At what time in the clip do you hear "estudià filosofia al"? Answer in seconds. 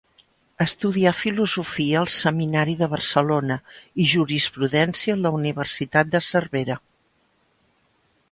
0.63-2.07